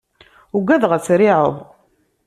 [0.57, 1.55] Ugadeɣ ad triεeḍ.